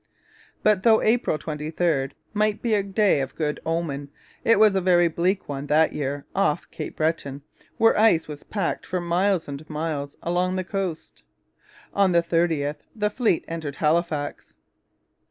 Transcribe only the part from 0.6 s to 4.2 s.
But though April 23 might be a day of good omen,